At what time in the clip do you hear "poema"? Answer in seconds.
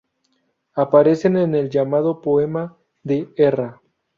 2.21-2.75